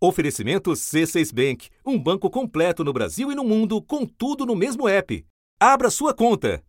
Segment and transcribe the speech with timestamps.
[0.00, 4.88] Oferecimento C6 Bank, um banco completo no Brasil e no mundo, com tudo no mesmo
[4.88, 5.26] app.
[5.58, 6.62] Abra sua conta.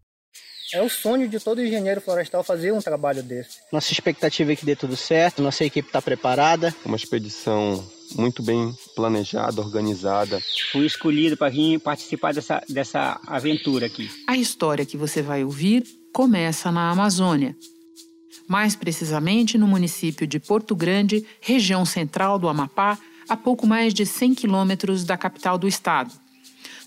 [0.74, 3.60] É o sonho de todo engenheiro florestal fazer um trabalho desse.
[3.72, 6.74] Nossa expectativa é que dê tudo certo, nossa equipe está preparada.
[6.84, 10.40] Uma expedição muito bem planejada, organizada.
[10.72, 14.10] Fui escolhido para vir participar dessa, dessa aventura aqui.
[14.28, 17.56] A história que você vai ouvir começa na Amazônia.
[18.48, 22.98] Mais precisamente no município de Porto Grande, região central do Amapá,
[23.30, 26.12] a pouco mais de 100 quilômetros da capital do estado.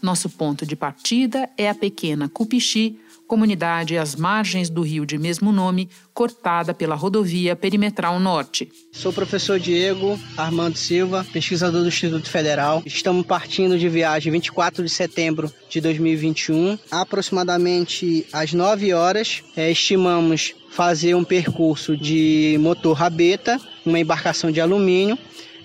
[0.02, 5.52] Nosso ponto de partida é a pequena Cupixi, comunidade às margens do rio de mesmo
[5.52, 8.70] nome, cortada pela rodovia perimetral norte.
[8.92, 12.83] Sou o professor Diego Armando Silva, pesquisador do Instituto Federal.
[12.84, 19.42] Estamos partindo de viagem 24 de setembro de 2021, aproximadamente às 9 horas.
[19.56, 25.16] É, estimamos fazer um percurso de motor rabeta, uma embarcação de alumínio.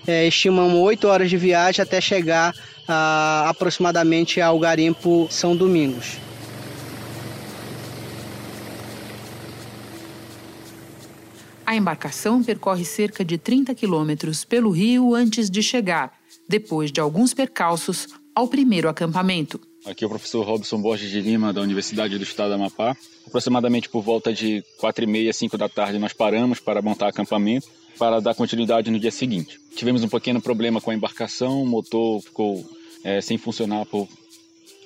[0.08, 2.54] É, estimamos 8 horas de viagem até chegar
[2.88, 6.16] a, aproximadamente ao garimpo São Domingos.
[11.66, 16.14] A embarcação percorre cerca de 30 quilômetros pelo rio antes de chegar,
[16.48, 19.60] depois de alguns percalços, ao primeiro acampamento.
[19.84, 22.96] Aqui é o professor Robson Borges de Lima, da Universidade do Estado do Amapá.
[23.26, 27.68] Aproximadamente por volta de 4 e meia, 5 da tarde, nós paramos para montar acampamento
[27.98, 29.60] para dar continuidade no dia seguinte.
[29.74, 32.64] Tivemos um pequeno problema com a embarcação, o motor ficou
[33.02, 34.08] é, sem funcionar por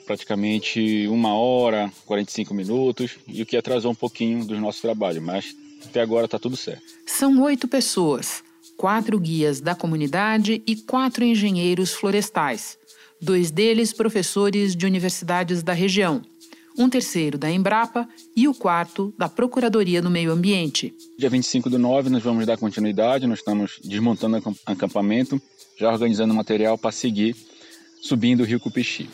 [0.06, 5.54] praticamente uma hora, 45 minutos, e o que atrasou um pouquinho do nosso trabalho, mas
[5.84, 6.82] até agora está tudo certo.
[7.06, 8.42] São oito pessoas,
[8.76, 12.78] quatro guias da comunidade e quatro engenheiros florestais.
[13.20, 16.22] Dois deles professores de universidades da região,
[16.78, 20.94] um terceiro da Embrapa e o quarto da Procuradoria do Meio Ambiente.
[21.18, 25.40] Dia 25 do 9 nós vamos dar continuidade, nós estamos desmontando o acampamento,
[25.78, 27.36] já organizando material para seguir
[28.00, 29.08] subindo o rio Cupixi.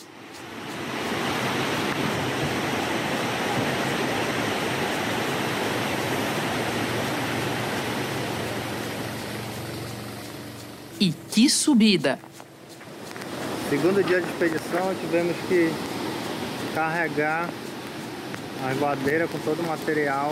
[11.01, 12.19] E que subida!
[13.71, 15.71] Segundo dia de expedição, tivemos que
[16.79, 17.51] carregar
[18.65, 20.31] a voadeira com todo o material,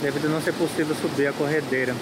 [0.00, 1.92] devido a não ser possível subir a corredeira.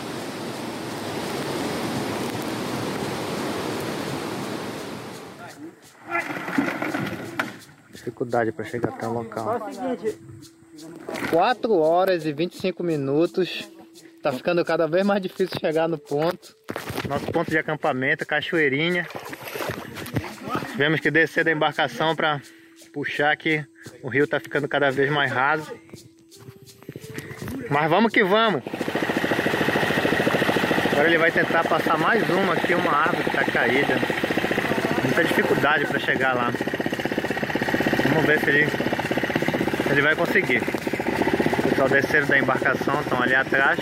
[7.91, 9.63] Dificuldade para chegar até o local.
[11.31, 13.67] 4 horas e 25 minutos.
[14.23, 16.55] Tá ficando cada vez mais difícil chegar no ponto.
[17.09, 19.09] Nosso ponto de acampamento, Cachoeirinha.
[20.73, 22.43] Tivemos que descer da embarcação para
[22.93, 23.65] puxar que
[24.03, 25.73] o rio tá ficando cada vez mais raso.
[27.71, 28.63] Mas vamos que vamos.
[30.93, 33.95] Agora ele vai tentar passar mais uma aqui, uma árvore que tá caída.
[35.03, 36.53] Muita dificuldade para chegar lá.
[38.09, 40.63] Vamos ver se ele, se ele vai conseguir.
[41.59, 43.81] O pessoal desceram da embarcação, estão ali atrás.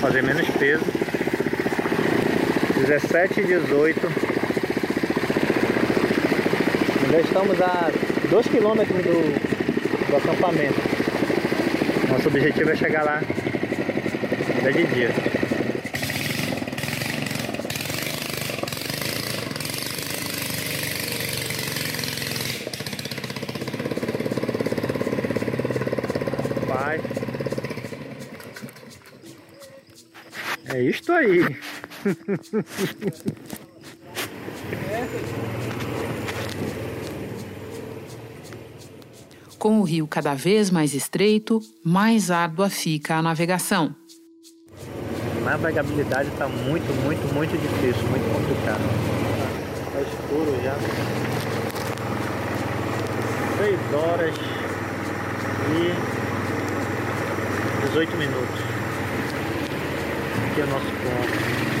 [0.00, 0.84] Fazer menos peso.
[2.86, 4.31] 17 e 18.
[7.12, 7.90] Já estamos a
[8.30, 10.80] 2 km do, do acampamento.
[12.08, 13.20] Nosso objetivo é chegar lá
[14.58, 15.10] até de dia.
[26.66, 26.98] Pai.
[30.64, 31.44] É isto aí.
[39.62, 43.94] Com o rio cada vez mais estreito, mais árdua fica a navegação.
[45.44, 48.82] Navegabilidade está muito, muito, muito difícil, muito complicado.
[49.86, 50.76] Está escuro já.
[53.58, 54.34] 6 horas
[55.78, 55.94] e
[57.86, 58.60] 18 minutos.
[60.50, 61.71] Aqui é o nosso ponto.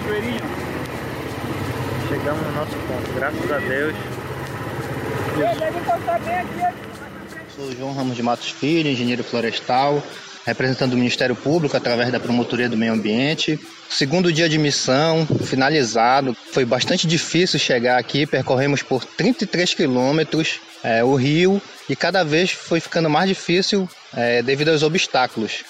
[0.00, 0.40] Cachoeirinha.
[2.08, 3.94] Chegamos no nosso ponto, graças a Deus.
[7.54, 10.02] Sou João Ramos de Matos Filho, engenheiro florestal,
[10.44, 13.58] representando o Ministério Público através da Promotoria do Meio Ambiente.
[13.88, 16.36] Segundo dia de missão, finalizado.
[16.52, 22.50] Foi bastante difícil chegar aqui, percorremos por 33 quilômetros é, o rio e cada vez
[22.50, 25.64] foi ficando mais difícil é, devido aos obstáculos.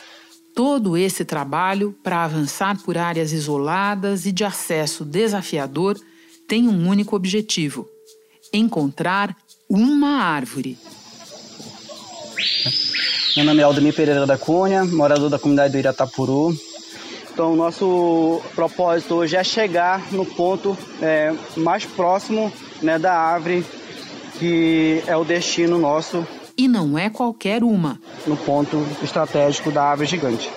[0.55, 5.99] Todo esse trabalho para avançar por áreas isoladas e de acesso desafiador
[6.49, 7.89] tem um único objetivo:
[8.53, 9.37] encontrar
[9.69, 10.77] uma árvore.
[13.37, 16.53] Meu nome é Aldemir Pereira da Cunha, morador da comunidade do Iratapuru.
[17.33, 22.53] Então, nosso propósito hoje é chegar no ponto é, mais próximo
[22.83, 23.65] né, da árvore,
[24.39, 26.27] que é o destino nosso.
[26.61, 27.99] E não é qualquer uma.
[28.27, 30.51] No ponto estratégico da árvore gigante.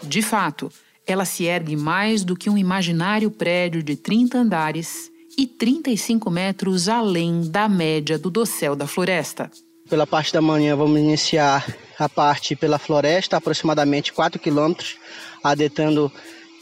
[0.00, 0.70] De fato,
[1.04, 6.88] ela se ergue mais do que um imaginário prédio de 30 andares e 35 metros
[6.88, 9.50] além da média do dossel da floresta.
[9.90, 11.66] Pela parte da manhã, vamos iniciar
[11.98, 14.96] a parte pela floresta, aproximadamente 4 quilômetros,
[15.42, 16.12] adetando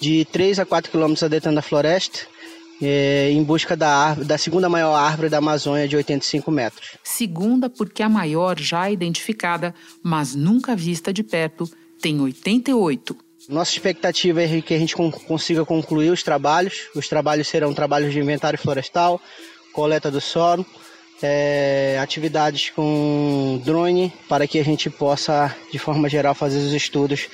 [0.00, 2.20] de 3 a 4 quilômetros adetando a floresta,
[2.80, 6.96] é, em busca da, árvore, da segunda maior árvore da Amazônia, de 85 metros.
[7.02, 11.68] Segunda, porque a maior já identificada, mas nunca vista de perto,
[12.00, 13.16] tem 88.
[13.48, 16.88] Nossa expectativa é que a gente consiga concluir os trabalhos.
[16.94, 19.20] Os trabalhos serão trabalhos de inventário florestal,
[19.72, 20.66] coleta do solo,
[21.22, 27.28] é, atividades com drone, para que a gente possa, de forma geral, fazer os estudos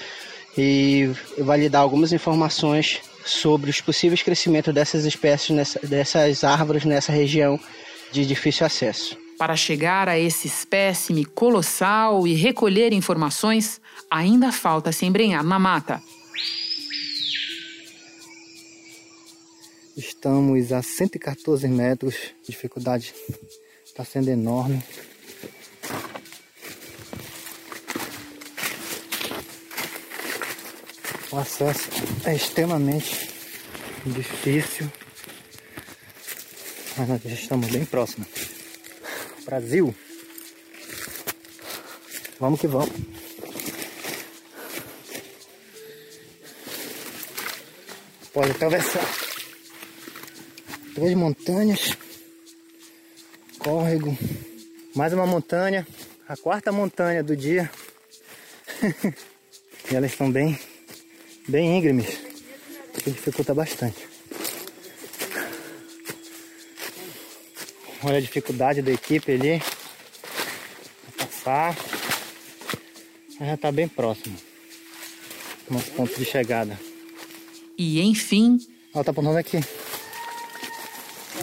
[0.56, 7.58] e validar algumas informações sobre os possíveis crescimentos dessas espécies, nessa, dessas árvores nessa região
[8.10, 9.16] de difícil acesso.
[9.38, 13.80] Para chegar a esse espécime colossal e recolher informações,
[14.10, 16.00] ainda falta se embrenhar na mata.
[19.96, 22.14] Estamos a 114 metros,
[22.46, 23.14] a dificuldade
[23.84, 24.82] está sendo enorme.
[31.32, 31.88] O acesso
[32.26, 33.30] é extremamente
[34.04, 34.92] difícil,
[36.94, 38.28] mas nós já estamos bem próximos.
[39.46, 39.94] Brasil.
[42.38, 42.92] Vamos que vamos.
[48.34, 49.06] Pode atravessar
[50.94, 51.96] três montanhas,
[53.58, 54.18] córrego,
[54.94, 55.86] mais uma montanha,
[56.28, 57.70] a quarta montanha do dia.
[59.90, 60.58] e elas estão bem,
[61.52, 62.18] bem íngremes,
[62.94, 64.08] que dificulta bastante.
[68.02, 69.62] Olha a dificuldade da equipe ali.
[71.18, 71.76] Passar.
[73.38, 74.34] Mas já está bem próximo.
[75.70, 76.80] Nosso ponto de chegada.
[77.76, 78.58] E enfim.
[78.94, 79.60] Ela tá apontando aqui.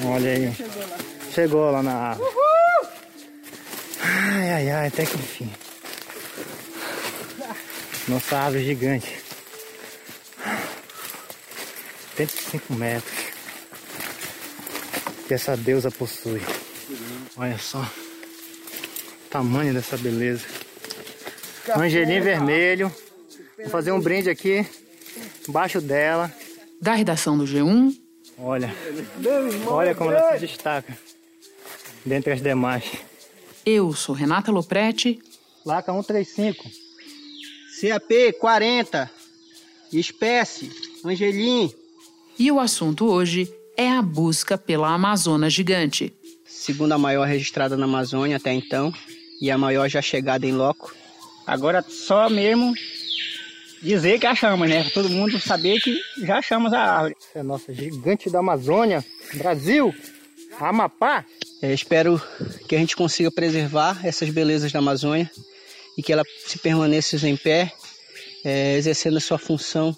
[0.06, 0.56] Olha aí.
[0.56, 0.98] Chegou lá.
[1.34, 2.30] Chegou lá na árvore.
[2.30, 2.90] Uhul!
[4.02, 5.50] Ai, ai, ai, até que enfim.
[8.08, 9.29] Nossa árvore gigante.
[12.26, 13.16] 75 metros
[15.28, 16.42] que essa deusa possui.
[17.38, 20.46] Olha só o tamanho dessa beleza.
[21.78, 22.94] Angelim vermelho.
[23.58, 24.66] Vou fazer um brinde aqui
[25.48, 26.34] embaixo dela.
[26.82, 27.96] Da redação do G1.
[28.38, 28.74] Olha,
[29.68, 30.98] olha como ela se destaca
[32.06, 32.86] dentre as demais.
[33.66, 35.22] Eu sou Renata Lopretti.
[35.64, 36.70] Placa 135.
[37.80, 39.12] CAP 40.
[39.94, 40.72] Espécie
[41.06, 41.74] Angelim.
[42.40, 46.14] E o assunto hoje é a busca pela Amazônia gigante.
[46.46, 48.94] Segunda maior registrada na Amazônia até então
[49.42, 50.96] e a maior já chegada em loco.
[51.46, 52.74] Agora só mesmo
[53.82, 54.84] dizer que achamos, né?
[54.84, 57.18] Pra todo mundo saber que já achamos a árvore.
[57.20, 59.04] Essa é a nossa gigante da Amazônia,
[59.34, 59.94] Brasil,
[60.62, 61.26] Amapá.
[61.62, 62.22] É, espero
[62.70, 65.30] que a gente consiga preservar essas belezas da Amazônia
[65.98, 67.74] e que ela se permaneça em pé,
[68.46, 69.94] é, exercendo a sua função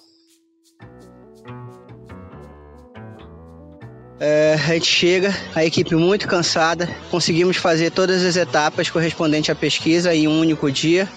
[4.24, 9.54] É, a gente chega, a equipe muito cansada, conseguimos fazer todas as etapas correspondentes à
[9.56, 11.08] pesquisa em um único dia.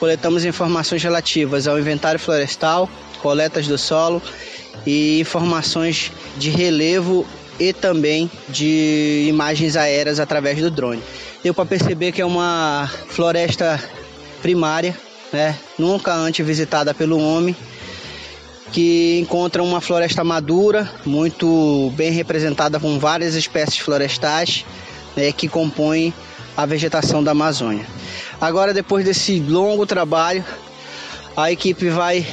[0.00, 2.90] Coletamos informações relativas ao inventário florestal,
[3.22, 4.20] coletas do solo
[4.84, 7.24] e informações de relevo
[7.56, 11.00] e também de imagens aéreas através do drone.
[11.44, 13.80] Deu para perceber que é uma floresta
[14.42, 14.96] primária,
[15.32, 15.56] né?
[15.78, 17.54] nunca antes visitada pelo homem
[18.72, 24.64] que encontra uma floresta madura, muito bem representada com várias espécies florestais
[25.16, 26.14] né, que compõem
[26.56, 27.86] a vegetação da Amazônia.
[28.40, 30.44] Agora, depois desse longo trabalho,
[31.36, 32.26] a equipe vai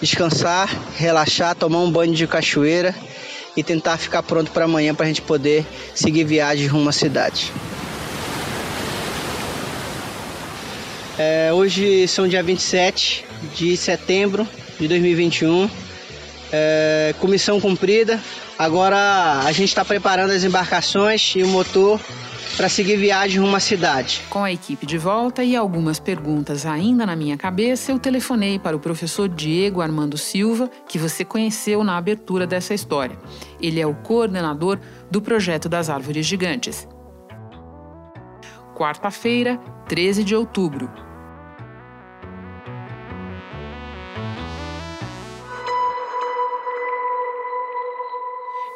[0.00, 2.94] descansar, relaxar, tomar um banho de cachoeira
[3.56, 7.52] e tentar ficar pronto para amanhã para a gente poder seguir viagem rumo à cidade.
[11.18, 14.48] É, hoje são dia 27 de setembro
[14.80, 15.70] de 2021.
[16.52, 18.20] É, comissão cumprida.
[18.58, 22.00] Agora a gente está preparando as embarcações e o motor
[22.56, 24.22] para seguir viagem rumo à cidade.
[24.28, 28.76] Com a equipe de volta e algumas perguntas ainda na minha cabeça, eu telefonei para
[28.76, 33.16] o professor Diego Armando Silva, que você conheceu na abertura dessa história.
[33.60, 34.78] Ele é o coordenador
[35.10, 36.88] do projeto das árvores gigantes.
[38.76, 39.58] quarta-feira,
[39.88, 41.09] 13 de outubro.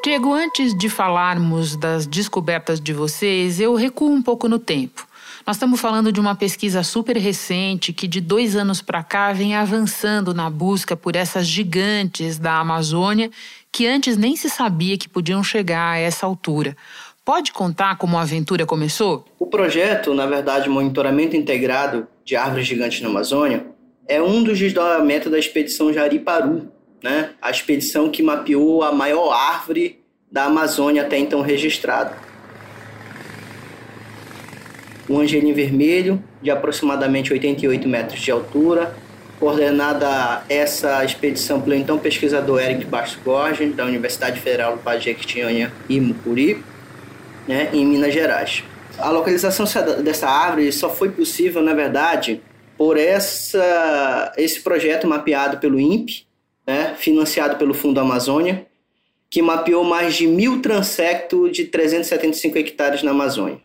[0.04, 5.08] Diego, antes de falarmos das descobertas de vocês, eu recuo um pouco no tempo.
[5.46, 9.54] Nós estamos falando de uma pesquisa super recente que, de dois anos para cá, vem
[9.54, 13.30] avançando na busca por essas gigantes da Amazônia
[13.73, 16.76] que antes nem se sabia que podiam chegar a essa altura.
[17.25, 19.25] Pode contar como a aventura começou?
[19.38, 23.64] O projeto, na verdade, Monitoramento Integrado de Árvores Gigantes na Amazônia,
[24.06, 26.73] é um dos desdobramentos da expedição Jariparu,
[27.04, 27.30] né?
[27.40, 30.00] a expedição que mapeou a maior árvore
[30.32, 32.16] da Amazônia até então registrada
[35.08, 38.94] um angelim vermelho de aproximadamente 88 metros de altura,
[39.38, 45.04] coordenada essa expedição pelo então pesquisador Eric Bastos Gorgen, da Universidade Federal do Pará de
[45.04, 46.64] Jequitinhonha e Mucuri,
[47.46, 48.64] né, em Minas Gerais.
[48.99, 49.66] A localização
[50.02, 52.40] dessa árvore só foi possível, na verdade,
[52.78, 56.26] por essa, esse projeto mapeado pelo INPE,
[56.66, 58.66] né, financiado pelo Fundo Amazônia,
[59.30, 63.61] que mapeou mais de mil transectos de 375 hectares na Amazônia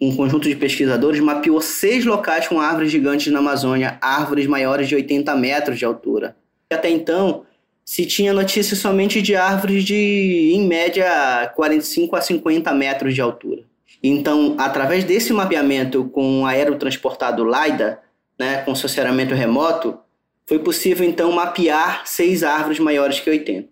[0.00, 4.94] um conjunto de pesquisadores mapeou seis locais com árvores gigantes na Amazônia, árvores maiores de
[4.94, 6.36] 80 metros de altura.
[6.70, 7.44] Até então,
[7.84, 13.62] se tinha notícia somente de árvores de, em média, 45 a 50 metros de altura.
[14.02, 18.00] Então, através desse mapeamento com o aerotransportado LiDAR,
[18.38, 19.98] né, com sensoramento remoto,
[20.46, 23.68] foi possível então mapear seis árvores maiores que 80.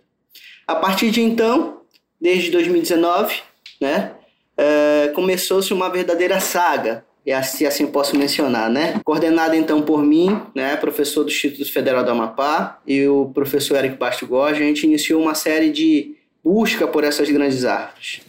[0.67, 1.83] A partir de então,
[2.21, 3.43] desde 2019,
[3.81, 4.13] né,
[4.57, 7.05] é, começou-se uma verdadeira saga,
[7.45, 9.01] se assim posso mencionar, né?
[9.05, 13.97] Coordenada então por mim, né, professor do Instituto Federal do Amapá, e o professor Eric
[13.97, 18.21] Basto a gente iniciou uma série de busca por essas grandes árvores.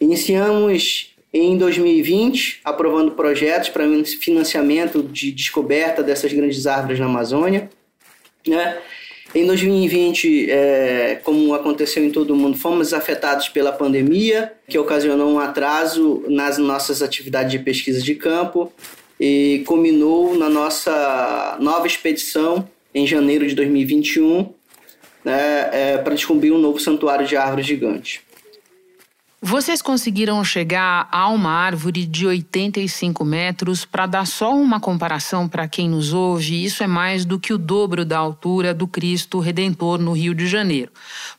[0.00, 3.84] Iniciamos em 2020, aprovando projetos para
[4.20, 7.70] financiamento de descoberta dessas grandes árvores na Amazônia,
[8.46, 8.78] né?
[9.34, 15.30] Em 2020, é, como aconteceu em todo o mundo, fomos afetados pela pandemia, que ocasionou
[15.30, 18.72] um atraso nas nossas atividades de pesquisa de campo
[19.20, 24.50] e culminou na nossa nova expedição em janeiro de 2021
[25.22, 28.20] né, é, para descobrir um novo santuário de árvores gigantes.
[29.40, 35.68] Vocês conseguiram chegar a uma árvore de 85 metros para dar só uma comparação para
[35.68, 40.00] quem nos ouve, isso é mais do que o dobro da altura do Cristo Redentor
[40.00, 40.90] no Rio de Janeiro.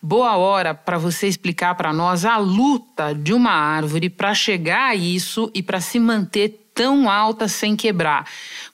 [0.01, 4.95] Boa hora para você explicar para nós a luta de uma árvore para chegar a
[4.95, 8.25] isso e para se manter tão alta sem quebrar.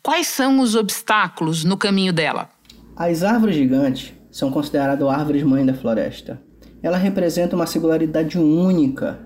[0.03, 2.47] Quais são os obstáculos no caminho dela?
[2.95, 6.44] As árvores gigantes são consideradas árvores mãe da floresta
[6.85, 9.17] ela representa uma singularidade única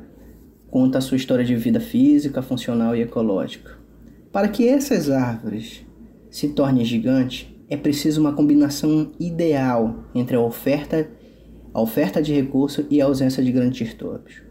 [0.72, 3.78] quanto à sua história de vida física, funcional e ecológica.
[4.32, 5.86] Para que essas árvores
[6.32, 11.10] se tornem gigantes, é preciso uma combinação ideal entre a oferta,
[11.74, 14.42] a oferta de recursos e a ausência de grandes distúrbios.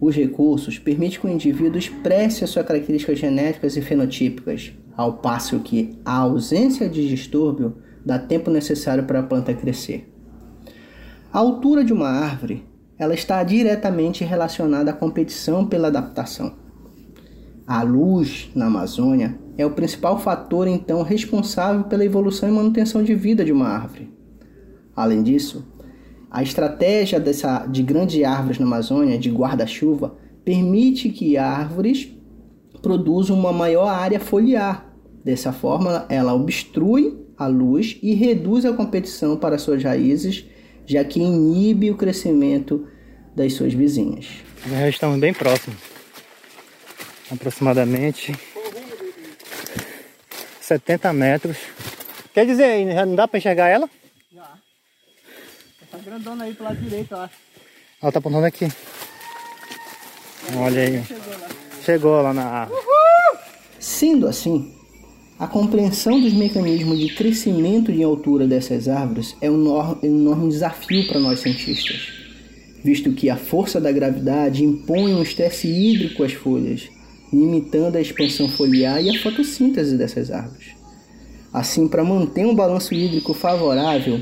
[0.00, 5.60] Os recursos permitem que o indivíduo expresse as suas características genéticas e fenotípicas, ao passo
[5.60, 10.09] que a ausência de distúrbio dá tempo necessário para a planta crescer.
[11.32, 12.64] A altura de uma árvore
[12.98, 16.52] ela está diretamente relacionada à competição pela adaptação.
[17.64, 23.14] A luz na Amazônia é o principal fator então responsável pela evolução e manutenção de
[23.14, 24.12] vida de uma árvore.
[24.94, 25.64] Além disso,
[26.28, 32.12] a estratégia dessa, de grandes árvores na Amazônia, de guarda-chuva, permite que árvores
[32.82, 34.92] produzam uma maior área foliar.
[35.24, 40.44] Dessa forma, ela obstrui a luz e reduz a competição para suas raízes
[40.90, 42.88] já que inibe o crescimento
[43.36, 44.26] das suas vizinhas.
[44.66, 45.78] Já estamos bem próximos,
[47.30, 48.34] aproximadamente
[50.60, 51.56] 70 metros.
[52.34, 53.88] Quer dizer, já não dá para enxergar ela?
[54.32, 54.52] Já.
[55.80, 57.28] Essa grandona aí pro lado direito, ó.
[58.02, 58.66] Ela tá apontando aqui.
[60.56, 61.04] Olha aí.
[61.04, 61.48] Chegou lá,
[61.84, 62.80] Chegou lá na árvore.
[63.78, 64.76] Sendo assim,
[65.40, 71.18] a compreensão dos mecanismos de crescimento de altura dessas árvores é um enorme desafio para
[71.18, 72.12] nós cientistas,
[72.84, 76.90] visto que a força da gravidade impõe um estresse hídrico às folhas,
[77.32, 80.72] limitando a expansão foliar e a fotossíntese dessas árvores.
[81.50, 84.20] Assim, para manter um balanço hídrico favorável,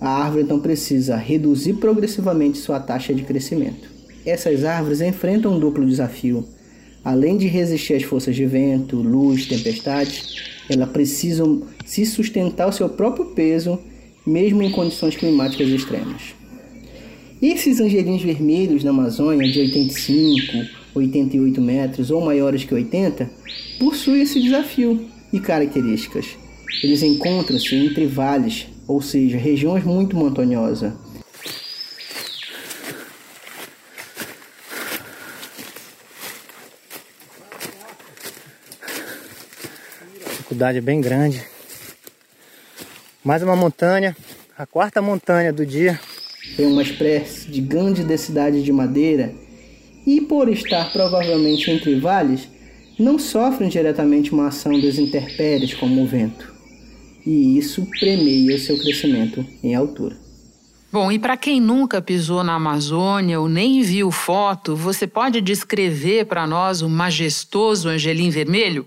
[0.00, 3.90] a árvore então precisa reduzir progressivamente sua taxa de crescimento.
[4.24, 6.46] Essas árvores enfrentam um duplo desafio.
[7.04, 10.34] Além de resistir às forças de vento, luz, tempestades,
[10.68, 13.78] elas precisam se sustentar o seu próprio peso,
[14.26, 16.34] mesmo em condições climáticas extremas.
[17.40, 23.30] Esses angelins vermelhos na Amazônia, de 85, 88 metros ou maiores que 80,
[23.78, 26.26] possuem esse desafio e características.
[26.82, 30.92] Eles encontram-se entre vales, ou seja, regiões muito montanhosas.
[40.60, 41.42] Dificuldade é bem grande.
[43.24, 44.14] Mais uma montanha,
[44.58, 45.98] a quarta montanha do dia.
[46.54, 49.32] Tem uma espécie de grande densidade de madeira
[50.06, 52.46] e, por estar provavelmente entre vales,
[52.98, 56.52] não sofrem diretamente uma ação das intempéries como o vento.
[57.24, 60.14] E isso premeia o seu crescimento em altura.
[60.92, 66.26] Bom, e para quem nunca pisou na Amazônia ou nem viu foto, você pode descrever
[66.26, 68.86] para nós o majestoso Angelim Vermelho?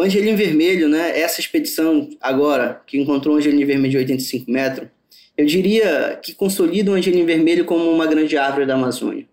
[0.00, 4.88] O Angelim Vermelho, né, essa expedição agora, que encontrou um Angelim Vermelho de 85 metros,
[5.36, 9.26] eu diria que consolida o Angelim Vermelho como uma grande árvore da Amazônia.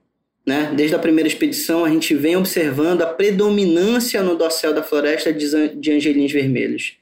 [0.45, 0.73] Né?
[0.75, 5.89] Desde a primeira expedição, a gente vem observando a predominância no dossel da floresta de
[5.93, 6.95] angelins vermelhos.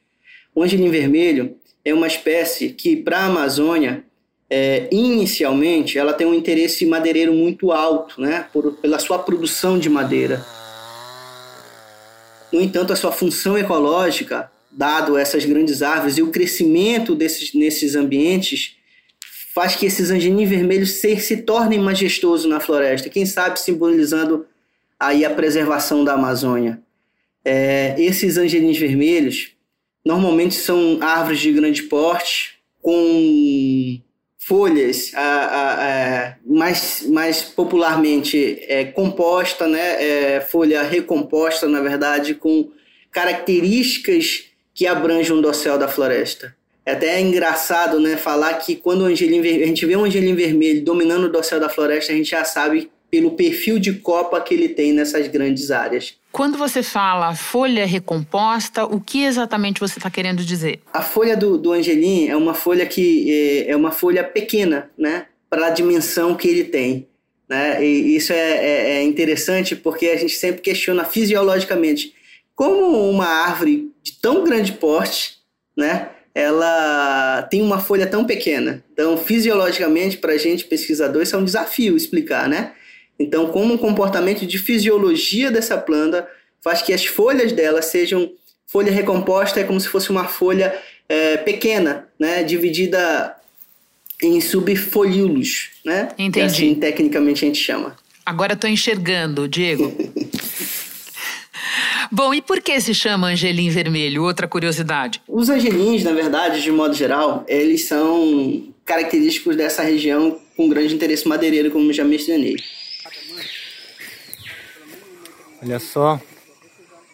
[0.54, 4.04] O angelim vermelho é uma espécie que, para a Amazônia,
[4.48, 8.46] é, inicialmente, ela tem um interesse madeireiro muito alto, né?
[8.54, 10.46] Por, pela sua produção de madeira.
[12.56, 17.98] No entanto, a sua função ecológica, dado essas grandes árvores e o crescimento desses, nesses
[17.98, 18.78] ambientes,
[19.54, 24.46] faz que esses angelim vermelhos se, se tornem majestosos na floresta, quem sabe simbolizando
[24.98, 26.80] aí a preservação da Amazônia.
[27.44, 29.52] É, esses angelins vermelhos
[30.06, 34.00] normalmente são árvores de grande porte, com
[34.48, 42.36] folhas a, a, a, mais, mais popularmente é, composta, né, é, folha recomposta, na verdade,
[42.36, 42.70] com
[43.12, 46.56] características que abrangem o dossel da floresta.
[46.86, 50.86] É até engraçado, né, falar que quando o angelim, a gente vê um angelim vermelho
[50.86, 54.68] dominando o dossel da floresta, a gente já sabe pelo perfil de copa que ele
[54.68, 56.16] tem nessas grandes áreas.
[56.34, 60.82] Quando você fala folha recomposta, o que exatamente você está querendo dizer?
[60.92, 65.28] A folha do, do angelim é uma folha que é, é uma folha pequena, né,
[65.50, 67.08] para a dimensão que ele tem.
[67.48, 67.82] Né?
[67.86, 72.14] E isso é, é, é interessante porque a gente sempre questiona fisiologicamente
[72.54, 75.38] como uma árvore de tão grande porte,
[75.78, 78.84] né, ela tem uma folha tão pequena.
[78.92, 82.74] Então, fisiologicamente, para a gente, pesquisador, isso é um desafio explicar, né?
[83.20, 86.28] Então, como um comportamento de fisiologia dessa planta
[86.62, 88.32] faz que as folhas dela sejam
[88.68, 92.44] folha recomposta, é como se fosse uma folha é, pequena, né?
[92.44, 93.36] Dividida
[94.22, 96.10] em subfolíolos, né?
[96.18, 96.32] Entendi.
[96.32, 97.96] Que assim, tecnicamente, a gente chama.
[98.26, 99.94] Agora estou enxergando, Diego.
[102.12, 104.24] Bom, e por que se chama angelim vermelho?
[104.24, 105.22] Outra curiosidade.
[105.28, 111.28] Os angelins, na verdade, de modo geral, eles são característicos dessa região com grande interesse
[111.28, 112.56] madeireiro, como já mencionei.
[115.66, 116.22] Olha só,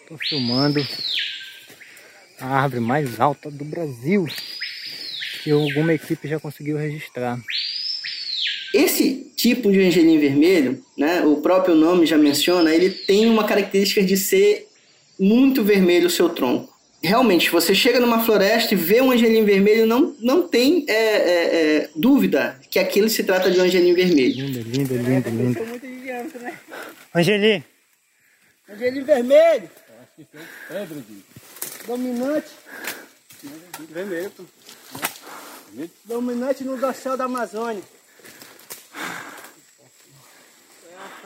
[0.02, 0.86] estou filmando
[2.38, 4.26] a árvore mais alta do Brasil
[5.42, 7.40] que alguma equipe já conseguiu registrar.
[8.74, 14.04] Esse tipo de angelim vermelho, né, o próprio nome já menciona, ele tem uma característica
[14.04, 14.68] de ser
[15.18, 16.70] muito vermelho o seu tronco.
[17.02, 21.56] Realmente, você chega numa floresta e vê um angelim vermelho, não, não tem é, é,
[21.78, 24.46] é, dúvida que aquilo se trata de um angelim vermelho.
[24.46, 25.66] Lindo, lindo, lindo, lindo.
[25.66, 26.54] muito de diâmetro, né?
[27.16, 27.64] Angelim,
[28.72, 29.70] Angelim vermelho.
[31.86, 32.50] Dominante.
[33.90, 34.44] Vermelho, pô.
[36.06, 37.84] Dominante no dorsal da Amazônia.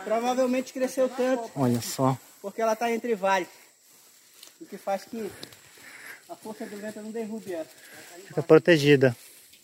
[0.04, 2.18] Provavelmente cresceu tanto olha só.
[2.42, 3.48] porque ela está entre vales.
[4.62, 5.30] O que faz que
[6.30, 7.68] a força do vento não derrube ela.
[8.28, 9.16] Fica protegida.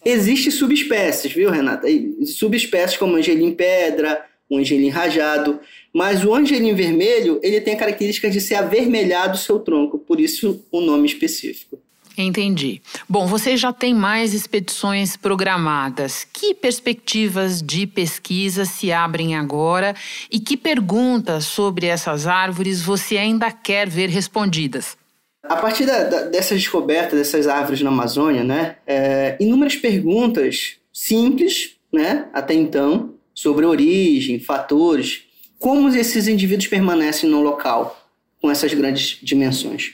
[0.04, 1.88] Existem subespécies, viu, Renata?
[2.26, 5.60] Subespécies como angelim pedra, o angelim rajado,
[5.94, 10.20] mas o angelim vermelho, ele tem a característica de ser avermelhado o seu tronco, por
[10.20, 11.80] isso o nome específico.
[12.18, 12.82] Entendi.
[13.08, 16.28] Bom, vocês já têm mais expedições programadas.
[16.34, 19.96] Que perspectivas de pesquisa se abrem agora
[20.30, 24.98] e que perguntas sobre essas árvores você ainda quer ver respondidas?
[25.44, 31.78] A partir da, da, dessas descobertas dessas árvores na Amazônia, né, é, inúmeras perguntas simples,
[31.92, 35.24] né, até então, sobre origem, fatores,
[35.60, 37.98] como esses indivíduos permanecem no local
[38.41, 39.91] com essas grandes dimensões.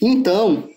[0.00, 0.68] Então,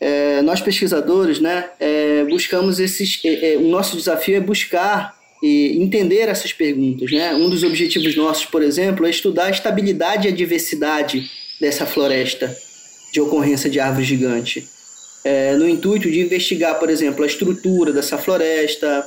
[0.00, 3.20] é, nós pesquisadores, né, é, buscamos esses.
[3.24, 7.34] É, é, o nosso desafio é buscar e entender essas perguntas, né?
[7.34, 11.28] Um dos objetivos nossos, por exemplo, é estudar a estabilidade e a diversidade
[11.60, 12.56] dessa floresta
[13.12, 14.66] de ocorrência de árvore gigante,
[15.24, 19.04] é, no intuito de investigar, por exemplo, a estrutura dessa floresta,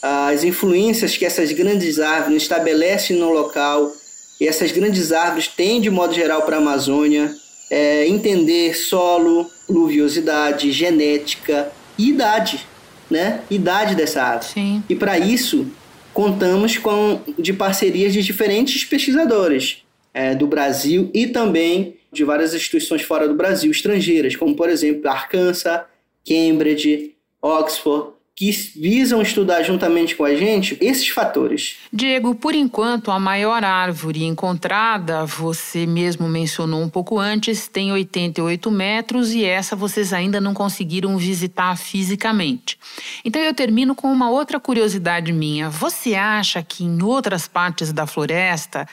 [0.00, 3.92] as influências que essas grandes árvores estabelecem no local,
[4.40, 7.34] e essas grandes árvores têm de modo geral para a Amazônia,
[7.70, 12.66] é, entender solo, pluviosidade, genética e idade,
[13.10, 13.42] né?
[13.50, 14.52] Idade dessa árvore.
[14.52, 14.82] Sim.
[14.88, 15.66] E para isso,
[16.14, 19.82] contamos com de parcerias de diferentes pesquisadores
[20.14, 25.08] é, do Brasil e também de várias instituições fora do Brasil, estrangeiras, como por exemplo
[25.10, 25.82] Arkansas,
[26.26, 31.78] Cambridge, Oxford, que visam estudar juntamente com a gente esses fatores.
[31.92, 38.70] Diego, por enquanto, a maior árvore encontrada, você mesmo mencionou um pouco antes, tem 88
[38.70, 42.78] metros e essa vocês ainda não conseguiram visitar fisicamente.
[43.24, 45.68] Então eu termino com uma outra curiosidade minha.
[45.68, 48.86] Você acha que em outras partes da floresta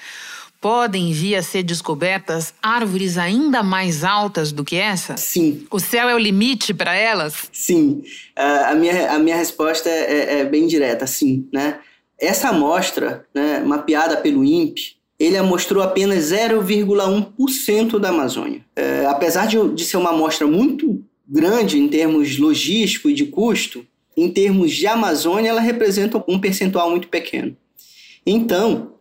[0.62, 5.18] podem vir a ser descobertas árvores ainda mais altas do que essa?
[5.18, 5.66] Sim.
[5.72, 7.50] O céu é o limite para elas?
[7.52, 8.04] Sim.
[8.36, 11.48] A, minha, a minha resposta é, é, bem direta, sim.
[11.54, 11.80] Né?
[12.20, 18.62] Essa amostra, né, mapeada pelo INPE, ele mostrou apenas 0,1% da Amazônia.
[18.76, 23.86] É, apesar de, de ser uma amostra muito grande em termos logístico e de custo,
[24.16, 27.56] em termos de Amazônia, ela representa um percentual muito pequeno.
[28.26, 28.95] Então,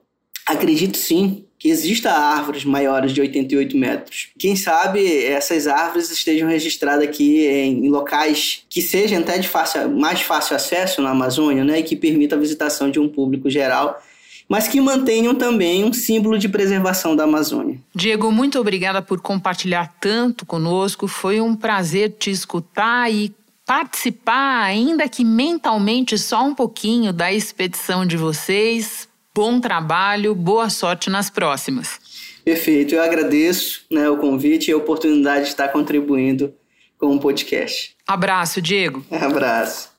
[0.47, 4.29] acredito sim que exista árvores maiores de 88 metros.
[4.39, 10.21] Quem sabe essas árvores estejam registradas aqui em, locais que sejam até de fácil, mais
[10.21, 14.03] fácil acesso na Amazônia, né, e que permita a visitação de um público geral
[14.49, 17.79] mas que mantenham também um símbolo de preservação da Amazônia.
[17.95, 21.09] Diego, muito obrigada por compartilhar tanto conosco.
[21.09, 28.05] Foi um prazer te escutar e participar, ainda que mentalmente, só um pouquinho da expedição
[28.05, 29.09] de vocês.
[29.37, 31.99] Bom trabalho, boa sorte nas próximas.
[32.45, 36.55] Perfeito, eu agradeço né, o convite e a oportunidade de estar contribuindo
[36.97, 37.97] com o podcast.
[38.07, 39.05] Abraço, Diego.
[39.11, 39.91] Abraço.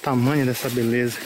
[0.00, 1.18] Tamanho dessa beleza.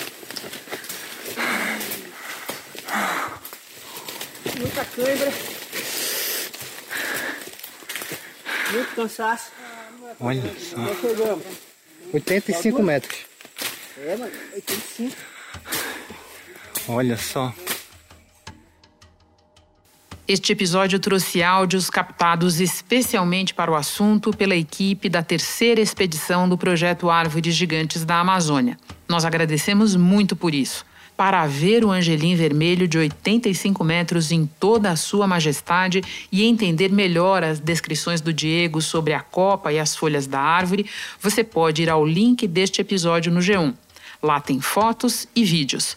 [4.58, 5.32] Muita cãibra.
[8.72, 9.52] Muito cansaço.
[10.18, 11.38] Olha só.
[12.12, 13.18] 85 metros.
[13.96, 15.37] É, mano, 85.
[16.88, 17.52] Olha só.
[20.26, 26.56] Este episódio trouxe áudios captados especialmente para o assunto pela equipe da terceira expedição do
[26.56, 28.78] projeto Árvores Gigantes da Amazônia.
[29.08, 30.84] Nós agradecemos muito por isso.
[31.16, 36.92] Para ver o angelim vermelho de 85 metros em toda a sua majestade e entender
[36.92, 40.86] melhor as descrições do Diego sobre a copa e as folhas da árvore,
[41.20, 43.74] você pode ir ao link deste episódio no G1.
[44.22, 45.96] Lá tem fotos e vídeos.